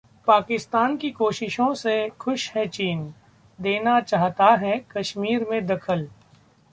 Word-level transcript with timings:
पाकिस्तान 0.27 0.95
की 0.97 1.09
'कोशिशों' 1.11 1.73
से 1.73 2.09
खुश 2.19 2.49
है 2.51 2.65
चीन, 2.67 3.13
देना 3.59 3.99
चाहता 4.01 4.45
है 4.55 4.77
कश्मीर 4.91 5.45
में 5.49 5.65
दखल 5.67 6.07